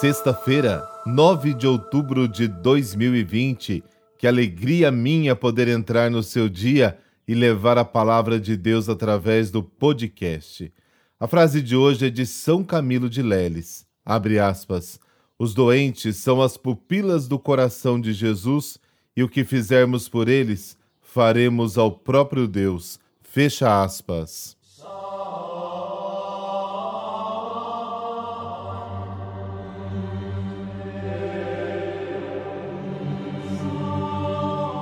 Sexta-feira, 0.00 0.86
9 1.06 1.54
de 1.54 1.66
outubro 1.66 2.28
de 2.28 2.46
2020. 2.46 3.82
Que 4.18 4.26
alegria 4.26 4.90
minha 4.90 5.34
poder 5.34 5.68
entrar 5.68 6.10
no 6.10 6.22
seu 6.22 6.50
dia 6.50 6.98
e 7.26 7.34
levar 7.34 7.78
a 7.78 7.84
palavra 7.84 8.38
de 8.38 8.58
Deus 8.58 8.90
através 8.90 9.50
do 9.50 9.62
podcast. 9.62 10.70
A 11.18 11.26
frase 11.26 11.62
de 11.62 11.74
hoje 11.74 12.08
é 12.08 12.10
de 12.10 12.26
São 12.26 12.62
Camilo 12.62 13.08
de 13.08 13.22
Leles. 13.22 13.86
Abre 14.04 14.38
aspas. 14.38 15.00
Os 15.38 15.54
doentes 15.54 16.16
são 16.16 16.42
as 16.42 16.58
pupilas 16.58 17.26
do 17.26 17.38
coração 17.38 17.98
de 17.98 18.12
Jesus 18.12 18.76
e 19.16 19.22
o 19.22 19.28
que 19.30 19.44
fizermos 19.44 20.10
por 20.10 20.28
eles, 20.28 20.76
faremos 21.00 21.78
ao 21.78 21.90
próprio 21.90 22.46
Deus. 22.46 23.00
Fecha 23.22 23.82
aspas. 23.82 24.55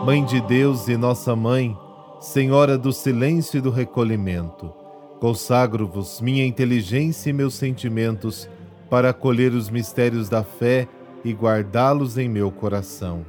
Mãe 0.05 0.23
de 0.23 0.39
Deus 0.39 0.87
e 0.87 0.99
nossa 0.99 1.35
mãe, 1.35 1.75
Senhora 2.21 2.77
do 2.77 2.93
silêncio 2.93 3.57
e 3.57 3.61
do 3.63 3.71
recolhimento, 3.71 4.71
consagro-vos 5.19 6.21
minha 6.21 6.45
inteligência 6.45 7.31
e 7.31 7.33
meus 7.33 7.55
sentimentos 7.55 8.47
para 8.91 9.09
acolher 9.09 9.55
os 9.55 9.71
mistérios 9.71 10.29
da 10.29 10.45
fé 10.45 10.87
e 11.25 11.33
guardá-los 11.33 12.19
em 12.19 12.29
meu 12.29 12.51
coração. 12.51 13.25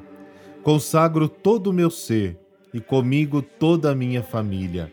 Consagro 0.64 1.30
todo 1.30 1.68
o 1.68 1.74
meu 1.74 1.90
ser 1.90 2.38
e 2.74 2.82
comigo 2.82 3.42
toda 3.42 3.92
a 3.92 3.96
minha 3.96 4.22
família. 4.22 4.92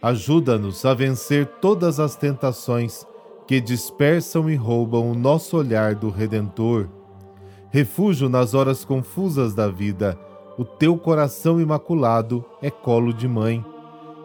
Ajuda-nos 0.00 0.82
a 0.86 0.94
vencer 0.94 1.44
todas 1.60 2.00
as 2.00 2.16
tentações 2.16 3.06
que 3.46 3.60
dispersam 3.60 4.48
e 4.48 4.54
roubam 4.54 5.10
o 5.10 5.14
nosso 5.14 5.58
olhar 5.58 5.94
do 5.94 6.08
Redentor. 6.08 6.88
Refúgio 7.70 8.30
nas 8.30 8.54
horas 8.54 8.82
confusas 8.82 9.52
da 9.52 9.68
vida 9.68 10.18
o 10.58 10.64
teu 10.64 10.98
coração 10.98 11.60
imaculado 11.60 12.44
é 12.60 12.68
colo 12.68 13.14
de 13.14 13.28
mãe. 13.28 13.64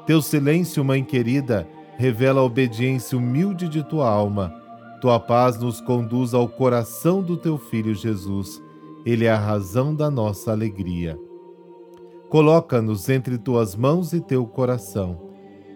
Teu 0.08 0.20
silêncio, 0.20 0.84
mãe 0.84 1.04
querida, 1.04 1.68
revela 1.96 2.42
a 2.42 2.44
obediência 2.44 3.16
humilde 3.16 3.70
de 3.70 3.88
tua 3.88 4.10
alma. 4.10 4.52
Tua 5.00 5.20
paz 5.20 5.60
nos 5.60 5.80
conduz 5.80 6.34
ao 6.34 6.50
coração 6.50 7.22
do 7.22 7.38
teu 7.38 7.60
filho 7.60 7.94
Jesus. 7.94 8.60
Ele 9.06 9.26
é 9.26 9.32
a 9.32 9.38
razão 9.38 9.94
da 9.94 10.10
nossa 10.10 10.52
alegria. 10.52 11.20
Coloca-nos 12.30 13.10
entre 13.10 13.38
tuas 13.38 13.76
mãos 13.76 14.12
e 14.12 14.20
teu 14.20 14.44
coração. 14.48 15.30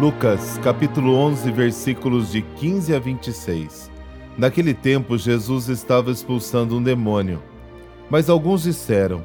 Lucas, 0.00 0.60
capítulo 0.62 1.16
11, 1.16 1.50
versículos 1.50 2.30
de 2.30 2.40
15 2.40 2.94
a 2.94 3.00
26. 3.00 3.90
Naquele 4.36 4.72
tempo, 4.72 5.18
Jesus 5.18 5.68
estava 5.68 6.12
expulsando 6.12 6.76
um 6.76 6.82
demônio. 6.82 7.42
Mas 8.08 8.30
alguns 8.30 8.62
disseram: 8.62 9.24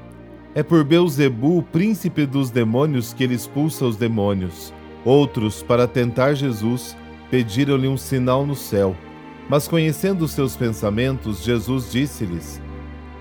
É 0.56 0.64
por 0.64 0.84
Beuzebu, 0.84 1.62
príncipe 1.62 2.26
dos 2.26 2.50
demônios, 2.50 3.14
que 3.14 3.24
ele 3.24 3.36
expulsa 3.36 3.86
os 3.86 3.98
demônios. 3.98 4.74
Outros, 5.06 5.62
para 5.62 5.88
tentar 5.88 6.34
Jesus, 6.34 6.98
pediram-lhe 7.30 7.88
um 7.88 7.98
sinal 7.98 8.44
no 8.44 8.56
céu. 8.56 8.96
Mas 9.48 9.68
conhecendo 9.68 10.28
seus 10.28 10.56
pensamentos, 10.56 11.44
Jesus 11.44 11.92
disse-lhes: 11.92 12.60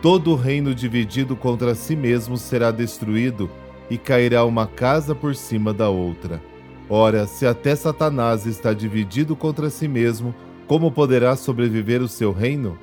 Todo 0.00 0.34
reino 0.36 0.74
dividido 0.74 1.36
contra 1.36 1.74
si 1.74 1.96
mesmo 1.96 2.38
será 2.38 2.70
destruído, 2.70 3.50
e 3.90 3.98
cairá 3.98 4.42
uma 4.42 4.66
casa 4.66 5.14
por 5.14 5.34
cima 5.34 5.74
da 5.74 5.90
outra. 5.90 6.51
Ora, 6.94 7.26
se 7.26 7.46
até 7.46 7.74
Satanás 7.74 8.44
está 8.44 8.74
dividido 8.74 9.34
contra 9.34 9.70
si 9.70 9.88
mesmo, 9.88 10.34
como 10.66 10.92
poderá 10.92 11.34
sobreviver 11.36 12.02
o 12.02 12.06
seu 12.06 12.32
reino? 12.32 12.78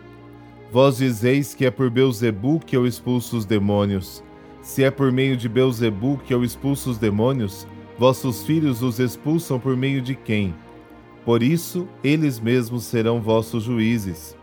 Vós 0.71 0.97
dizeis 0.97 1.53
que 1.53 1.63
é 1.63 1.69
por 1.69 1.91
Beuzebu 1.91 2.59
que 2.59 2.75
eu 2.75 2.87
expulso 2.87 3.37
os 3.37 3.45
demônios. 3.45 4.23
Se 4.63 4.83
é 4.83 4.89
por 4.89 5.11
meio 5.11 5.37
de 5.37 5.47
Beuzebu 5.47 6.19
que 6.25 6.33
eu 6.33 6.43
expulso 6.43 6.89
os 6.89 6.97
demônios, 6.97 7.67
vossos 7.99 8.41
filhos 8.41 8.81
os 8.81 8.99
expulsam 8.99 9.59
por 9.59 9.77
meio 9.77 10.01
de 10.01 10.15
quem? 10.15 10.55
Por 11.23 11.43
isso, 11.43 11.87
eles 12.03 12.39
mesmos 12.39 12.85
serão 12.85 13.21
vossos 13.21 13.65
juízes. 13.65 14.35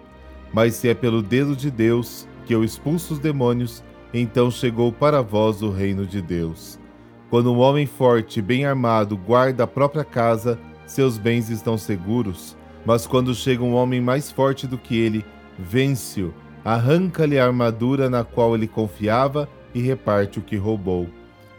Mas 0.53 0.75
se 0.75 0.89
é 0.89 0.95
pelo 0.95 1.21
dedo 1.21 1.57
de 1.57 1.73
Deus 1.73 2.29
que 2.45 2.55
eu 2.55 2.63
expulso 2.63 3.15
os 3.15 3.19
demônios, 3.19 3.83
então 4.15 4.49
chegou 4.49 4.93
para 4.93 5.23
vós 5.23 5.61
o 5.61 5.71
reino 5.71 6.07
de 6.07 6.23
Deus. 6.23 6.79
Quando 7.29 7.53
um 7.53 7.59
homem 7.59 7.87
forte 7.87 8.39
e 8.39 8.43
bem 8.43 8.65
armado 8.65 9.17
guarda 9.17 9.65
a 9.65 9.67
própria 9.67 10.05
casa, 10.05 10.59
seus 10.87 11.19
bens 11.19 11.51
estão 11.51 11.77
seguros. 11.77 12.57
Mas 12.85 13.07
quando 13.07 13.35
chega 13.35 13.65
um 13.65 13.75
homem 13.75 14.01
mais 14.01 14.31
forte 14.31 14.67
do 14.67 14.79
que 14.79 14.97
ele, 14.97 15.25
vence-o, 15.59 16.33
arranca-lhe 16.65 17.39
a 17.39 17.45
armadura 17.45 18.09
na 18.09 18.23
qual 18.23 18.55
ele 18.55 18.69
confiava 18.69 19.49
e 19.75 19.81
reparte 19.81 20.39
o 20.39 20.43
que 20.43 20.57
roubou. 20.57 21.09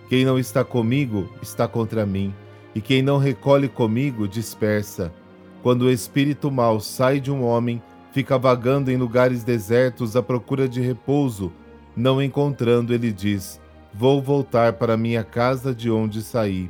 Quem 0.07 0.23
não 0.23 0.39
está 0.39 0.63
comigo 0.63 1.29
está 1.41 1.67
contra 1.67 2.05
mim, 2.05 2.33
e 2.73 2.79
quem 2.79 3.01
não 3.01 3.17
recolhe 3.17 3.67
comigo 3.67 4.25
dispersa. 4.25 5.13
Quando 5.61 5.83
o 5.83 5.91
espírito 5.91 6.49
mau 6.49 6.79
sai 6.79 7.19
de 7.19 7.29
um 7.29 7.43
homem, 7.43 7.81
fica 8.13 8.37
vagando 8.37 8.89
em 8.89 8.95
lugares 8.95 9.43
desertos 9.43 10.15
à 10.15 10.23
procura 10.23 10.69
de 10.69 10.79
repouso, 10.79 11.51
não 11.93 12.21
encontrando, 12.21 12.93
ele 12.93 13.11
diz: 13.11 13.59
Vou 13.97 14.21
voltar 14.21 14.73
para 14.73 14.95
minha 14.95 15.23
casa 15.23 15.73
de 15.73 15.89
onde 15.89 16.21
saí. 16.21 16.69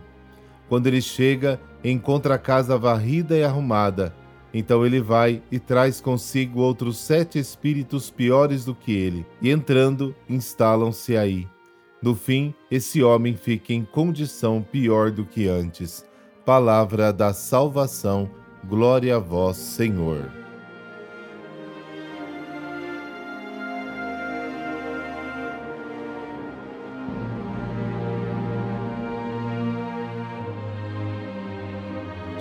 Quando 0.70 0.88
ele 0.88 1.02
chega, 1.02 1.60
encontra 1.84 2.36
a 2.36 2.38
casa 2.38 2.78
varrida 2.78 3.36
e 3.38 3.44
arrumada. 3.44 4.16
Então 4.54 4.86
ele 4.86 5.02
vai 5.02 5.44
e 5.52 5.60
traz 5.60 6.00
consigo 6.00 6.62
outros 6.62 6.98
sete 6.98 7.38
espíritos 7.38 8.10
piores 8.10 8.64
do 8.64 8.74
que 8.74 8.94
ele, 8.94 9.26
e 9.42 9.52
entrando, 9.52 10.16
instalam-se 10.30 11.18
aí. 11.18 11.46
No 12.02 12.16
fim, 12.16 12.56
esse 12.72 13.04
homem 13.04 13.36
fica 13.36 13.74
em 13.74 13.84
condição 13.84 14.62
pior 14.62 15.12
do 15.12 15.26
que 15.26 15.50
antes. 15.50 16.06
Palavra 16.46 17.12
da 17.12 17.34
salvação, 17.34 18.32
glória 18.66 19.18
a 19.18 19.20
vós, 19.20 19.58
Senhor. 19.58 20.47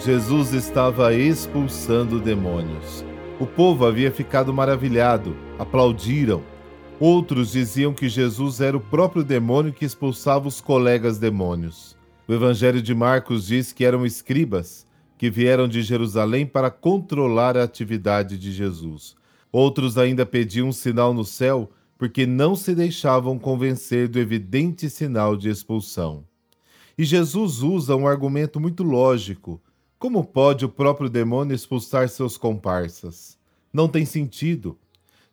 Jesus 0.06 0.52
estava 0.52 1.12
expulsando 1.12 2.20
demônios. 2.20 3.04
O 3.40 3.44
povo 3.44 3.84
havia 3.84 4.12
ficado 4.12 4.54
maravilhado, 4.54 5.36
aplaudiram. 5.58 6.44
Outros 7.00 7.50
diziam 7.50 7.92
que 7.92 8.08
Jesus 8.08 8.60
era 8.60 8.76
o 8.76 8.80
próprio 8.80 9.24
demônio 9.24 9.72
que 9.72 9.84
expulsava 9.84 10.46
os 10.46 10.60
colegas 10.60 11.18
demônios. 11.18 11.96
O 12.28 12.32
Evangelho 12.32 12.80
de 12.80 12.94
Marcos 12.94 13.48
diz 13.48 13.72
que 13.72 13.84
eram 13.84 14.06
escribas 14.06 14.86
que 15.18 15.28
vieram 15.28 15.66
de 15.66 15.82
Jerusalém 15.82 16.46
para 16.46 16.70
controlar 16.70 17.56
a 17.56 17.64
atividade 17.64 18.38
de 18.38 18.52
Jesus. 18.52 19.16
Outros 19.50 19.98
ainda 19.98 20.24
pediam 20.24 20.68
um 20.68 20.72
sinal 20.72 21.12
no 21.12 21.24
céu 21.24 21.68
porque 21.98 22.26
não 22.26 22.54
se 22.54 22.76
deixavam 22.76 23.40
convencer 23.40 24.06
do 24.06 24.20
evidente 24.20 24.88
sinal 24.88 25.36
de 25.36 25.48
expulsão. 25.48 26.24
E 26.96 27.02
Jesus 27.02 27.60
usa 27.60 27.96
um 27.96 28.06
argumento 28.06 28.60
muito 28.60 28.84
lógico 28.84 29.60
como 30.06 30.22
pode 30.22 30.64
o 30.64 30.68
próprio 30.68 31.10
demônio 31.10 31.52
expulsar 31.52 32.08
seus 32.08 32.36
comparsas? 32.36 33.36
Não 33.72 33.88
tem 33.88 34.06
sentido. 34.06 34.78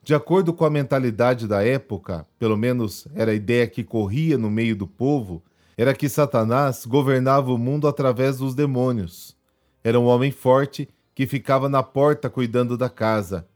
De 0.01 0.15
acordo 0.15 0.51
com 0.51 0.65
a 0.65 0.69
mentalidade 0.69 1.47
da 1.47 1.63
época, 1.63 2.25
pelo 2.39 2.57
menos 2.57 3.07
era 3.13 3.29
a 3.29 3.35
ideia 3.35 3.67
que 3.67 3.83
corria 3.83 4.35
no 4.35 4.49
meio 4.49 4.75
do 4.75 4.87
povo, 4.87 5.43
era 5.77 5.93
que 5.93 6.09
Satanás 6.09 6.87
governava 6.87 7.53
o 7.53 7.57
mundo 7.57 7.87
através 7.87 8.39
dos 8.39 8.55
demônios. 8.55 9.37
Era 9.83 9.99
um 9.99 10.05
homem 10.05 10.31
forte 10.31 10.89
que 11.13 11.27
ficava 11.27 11.69
na 11.69 11.83
porta 11.83 12.27
cuidando 12.27 12.75
da 12.75 12.89
casa. 12.89 13.47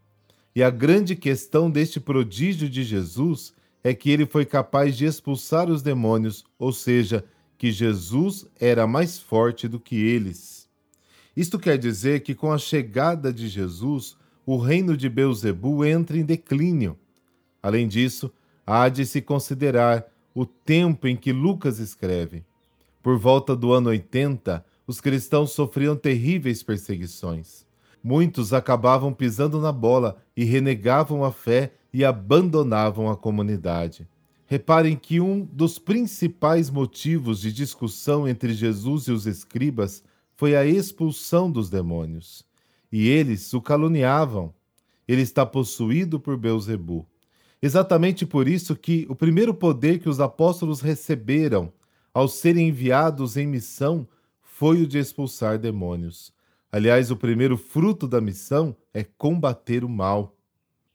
E 0.55 0.61
a 0.61 0.69
grande 0.69 1.15
questão 1.15 1.67
deste 1.67 1.99
prodígio 1.99 2.69
de 2.69 2.83
Jesus 2.83 3.55
é 3.83 3.91
que 3.91 4.11
ele 4.11 4.27
foi 4.27 4.45
capaz 4.45 4.95
de 4.95 5.05
expulsar 5.05 5.67
os 5.67 5.81
demônios, 5.81 6.45
ou 6.59 6.71
seja, 6.71 7.25
que 7.57 7.71
Jesus 7.71 8.45
era 8.59 8.85
mais 8.85 9.17
forte 9.17 9.67
do 9.67 9.79
que 9.79 9.95
eles. 9.95 10.66
Isto 11.38 11.60
quer 11.60 11.78
dizer 11.78 12.22
que 12.22 12.34
com 12.34 12.51
a 12.51 12.57
chegada 12.57 13.31
de 13.31 13.48
Jesus, 13.48 14.18
o 14.44 14.57
reino 14.57 14.98
de 14.98 15.07
Beuzebu 15.07 15.86
entra 15.86 16.18
em 16.18 16.25
declínio. 16.25 16.98
Além 17.62 17.88
disso, 17.88 18.34
há 18.66 18.89
de 18.89 19.06
se 19.06 19.22
considerar 19.22 20.07
o 20.34 20.48
tempo 20.48 21.07
em 21.07 21.16
que 21.16 21.31
Lucas 21.31 21.78
escreve. 21.78 22.44
Por 23.04 23.19
volta 23.19 23.56
do 23.56 23.72
ano 23.72 23.89
80, 23.89 24.66
os 24.88 25.00
cristãos 25.00 25.51
sofriam 25.51 25.95
terríveis 25.95 26.63
perseguições. 26.63 27.68
Muitos 28.04 28.51
acabavam 28.51 29.13
pisando 29.13 29.62
na 29.62 29.72
bola 29.72 30.18
e 30.36 30.44
renegavam 30.44 31.24
a 31.24 31.31
fé 31.31 31.72
e 31.94 32.04
abandonavam 32.04 33.12
a 33.12 33.16
comunidade. 33.16 34.07
Reparem 34.48 34.95
que 34.95 35.22
um 35.22 35.45
dos 35.45 35.78
principais 35.78 36.72
motivos 36.72 37.42
de 37.42 37.54
discussão 37.54 38.28
entre 38.28 38.54
Jesus 38.54 39.04
e 39.04 39.12
os 39.12 39.28
escribas 39.28 40.04
foi 40.38 40.56
a 40.56 40.63
expulsão 40.63 41.51
dos 41.51 41.68
demônios. 41.68 42.45
E 42.92 43.07
eles 43.07 43.54
o 43.54 43.62
caluniavam. 43.62 44.54
Ele 45.07 45.24
está 45.24 45.45
possuído 45.45 46.19
por 46.19 46.38
Beuzebu. 46.38 47.06
Exatamente 47.60 48.24
por 48.24 48.48
isso 48.48 48.75
que 48.75 49.07
o 49.10 49.16
primeiro 49.16 49.51
poder 49.51 50.00
que 50.00 50.07
os 50.07 50.19
apóstolos 50.19 50.80
receberam 50.80 51.74
ao 52.13 52.28
serem 52.28 52.69
enviados 52.69 53.36
em 53.36 53.48
missão 53.48 54.07
foi 54.44 54.84
o 54.84 54.88
de 54.88 55.00
expulsar 55.00 55.57
demônios. 55.57 56.31
Aliás, 56.72 57.10
o 57.10 57.18
primeiro 57.18 57.57
fruto 57.57 58.07
da 58.07 58.22
missão 58.22 58.75
é 58.94 59.04
combater 59.04 59.84
o 59.84 59.89
mal. 59.89 60.36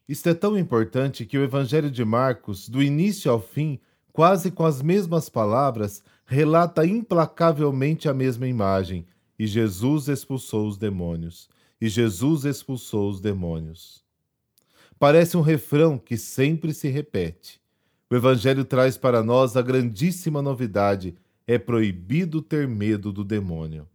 Isto 0.08 0.28
é 0.28 0.34
tão 0.34 0.56
importante 0.56 1.26
que 1.26 1.36
o 1.36 1.42
Evangelho 1.42 1.90
de 1.90 2.04
Marcos, 2.04 2.68
do 2.68 2.80
início 2.80 3.30
ao 3.30 3.40
fim, 3.40 3.80
quase 4.12 4.52
com 4.52 4.64
as 4.64 4.82
mesmas 4.82 5.28
palavras, 5.28 6.02
relata 6.24 6.86
implacavelmente 6.86 8.08
a 8.08 8.14
mesma 8.14 8.46
imagem. 8.46 9.04
E 9.42 9.46
Jesus 9.48 10.06
expulsou 10.06 10.68
os 10.68 10.78
demônios. 10.78 11.48
E 11.80 11.88
Jesus 11.88 12.44
expulsou 12.44 13.10
os 13.10 13.20
demônios. 13.20 14.04
Parece 15.00 15.36
um 15.36 15.40
refrão 15.40 15.98
que 15.98 16.16
sempre 16.16 16.72
se 16.72 16.86
repete. 16.86 17.60
O 18.08 18.14
Evangelho 18.14 18.64
traz 18.64 18.96
para 18.96 19.20
nós 19.20 19.56
a 19.56 19.60
grandíssima 19.60 20.40
novidade: 20.40 21.16
é 21.44 21.58
proibido 21.58 22.40
ter 22.40 22.68
medo 22.68 23.12
do 23.12 23.24
demônio. 23.24 23.88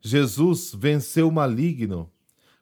Jesus 0.00 0.72
venceu 0.72 1.26
o 1.26 1.32
maligno 1.32 2.08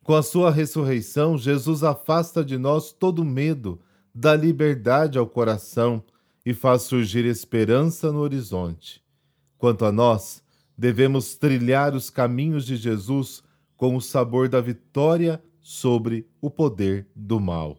com 0.02 0.14
a 0.14 0.22
sua 0.22 0.50
ressurreição, 0.50 1.36
Jesus 1.36 1.84
afasta 1.84 2.42
de 2.42 2.56
nós 2.56 2.92
todo 2.92 3.26
medo, 3.26 3.78
dá 4.14 4.34
liberdade 4.34 5.18
ao 5.18 5.26
coração 5.26 6.02
e 6.46 6.54
faz 6.54 6.84
surgir 6.84 7.26
esperança 7.26 8.10
no 8.10 8.20
horizonte. 8.20 9.02
Quanto 9.58 9.84
a 9.84 9.92
nós, 9.92 10.42
devemos 10.76 11.34
trilhar 11.34 11.94
os 11.94 12.10
caminhos 12.10 12.66
de 12.66 12.76
Jesus 12.76 13.42
com 13.76 13.96
o 13.96 14.00
sabor 14.00 14.48
da 14.48 14.60
vitória 14.60 15.42
sobre 15.60 16.26
o 16.40 16.50
poder 16.50 17.06
do 17.14 17.40
mal. 17.40 17.78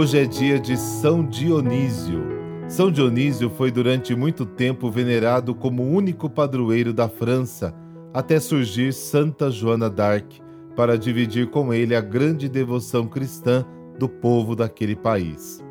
Hoje 0.00 0.18
é 0.18 0.24
dia 0.24 0.58
de 0.58 0.78
São 0.78 1.22
Dionísio. 1.26 2.22
São 2.68 2.90
Dionísio 2.90 3.50
foi 3.50 3.70
durante 3.70 4.14
muito 4.14 4.46
tempo 4.46 4.90
venerado 4.90 5.54
como 5.54 5.82
único 5.82 6.30
padroeiro 6.30 6.94
da 6.94 7.06
França, 7.06 7.74
até 8.12 8.40
surgir 8.40 8.92
Santa 8.92 9.50
Joana 9.50 9.88
d'Arc, 9.88 10.40
para 10.74 10.96
dividir 10.96 11.50
com 11.50 11.72
ele 11.72 11.94
a 11.94 12.00
grande 12.00 12.48
devoção 12.48 13.06
cristã 13.06 13.64
do 13.98 14.08
povo 14.08 14.56
daquele 14.56 14.96
país. 14.96 15.62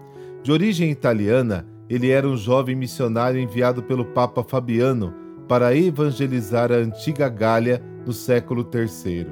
De 0.43 0.51
origem 0.51 0.91
italiana, 0.91 1.65
ele 1.89 2.09
era 2.09 2.27
um 2.27 2.37
jovem 2.37 2.75
missionário 2.75 3.39
enviado 3.39 3.81
pelo 3.81 4.05
Papa 4.05 4.43
Fabiano 4.43 5.13
para 5.47 5.75
evangelizar 5.75 6.71
a 6.71 6.75
antiga 6.75 7.27
Gália 7.27 7.83
no 8.05 8.13
século 8.13 8.69
III. 8.71 9.27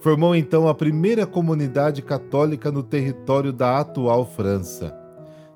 Formou 0.00 0.36
então 0.36 0.68
a 0.68 0.74
primeira 0.74 1.26
comunidade 1.26 2.00
católica 2.00 2.70
no 2.70 2.84
território 2.84 3.52
da 3.52 3.80
atual 3.80 4.24
França. 4.24 4.96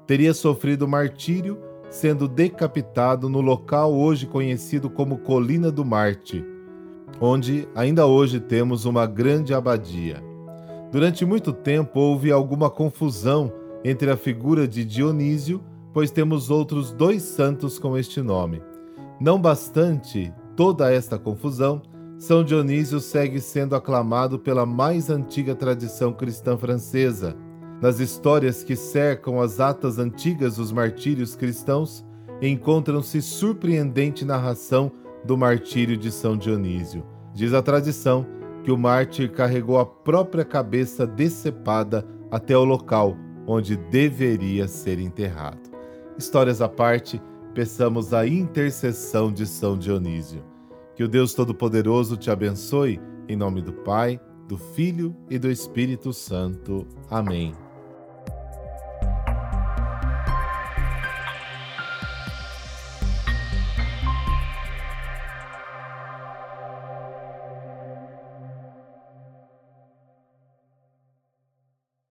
Teria 0.05 0.35
sofrido 0.35 0.89
martírio, 0.89 1.59
sendo 1.89 2.27
decapitado 2.27 3.29
no 3.29 3.41
local 3.41 3.95
hoje 3.95 4.27
conhecido 4.27 4.91
como 4.91 5.19
Colina 5.19 5.71
do 5.71 5.85
Marte, 5.85 6.45
onde 7.21 7.69
ainda 7.75 8.07
hoje 8.07 8.41
temos 8.41 8.85
uma 8.85 9.07
grande 9.07 9.55
abadia. 9.55 10.23
Durante 10.91 11.25
muito 11.25 11.53
tempo 11.53 12.01
houve 12.01 12.31
alguma 12.31 12.69
confusão 12.69 13.53
entre 13.85 14.11
a 14.11 14.17
figura 14.17 14.69
de 14.69 14.85
Dionísio, 14.85 15.63
pois 15.93 16.11
temos 16.11 16.51
outros 16.51 16.93
dois 16.93 17.23
santos 17.23 17.79
com 17.79 17.97
este 17.97 18.21
nome. 18.21 18.63
Não 19.21 19.41
bastante 19.41 20.33
toda 20.57 20.93
esta 20.93 21.19
confusão, 21.19 21.83
são 22.19 22.45
Dionísio 22.45 23.01
segue 23.01 23.41
sendo 23.41 23.75
aclamado 23.75 24.39
pela 24.39 24.65
mais 24.65 25.11
antiga 25.11 25.55
tradição 25.55 26.13
cristã 26.13 26.57
francesa. 26.57 27.37
Nas 27.81 27.99
histórias 27.99 28.63
que 28.63 28.77
cercam 28.77 29.41
as 29.41 29.59
atas 29.59 29.99
antigas 29.99 30.57
dos 30.57 30.71
martírios 30.71 31.35
cristãos, 31.35 32.05
encontram-se 32.41 33.21
surpreendente 33.21 34.25
narração 34.25 34.93
do 35.25 35.37
martírio 35.37 35.97
de 35.97 36.11
São 36.11 36.37
Dionísio. 36.37 37.05
Diz 37.35 37.55
a 37.55 37.63
tradição 37.63 38.27
que 38.63 38.71
o 38.71 38.79
mártir 38.79 39.31
carregou 39.33 39.79
a 39.79 39.87
própria 39.87 40.45
cabeça 40.45 41.07
decepada 41.07 42.07
até 42.31 42.57
o 42.57 42.65
local 42.65 43.17
onde 43.47 43.77
deveria 43.77 44.69
ser 44.69 44.99
enterrado. 44.99 45.71
Histórias 46.17 46.61
à 46.61 46.69
parte, 46.69 47.21
peçamos 47.55 48.15
a 48.15 48.27
intercessão 48.27 49.33
de 49.33 49.47
São 49.47 49.77
Dionísio. 49.77 50.45
Que 50.95 51.05
o 51.05 51.09
Deus 51.09 51.35
Todo-Poderoso 51.35 52.17
te 52.17 52.31
abençoe, 52.31 53.01
em 53.29 53.37
nome 53.37 53.63
do 53.63 53.73
Pai, 53.73 54.21
do 54.47 54.57
Filho 54.57 55.17
e 55.31 55.39
do 55.39 55.51
Espírito 55.51 56.13
Santo. 56.13 56.87
Amém. 57.11 57.62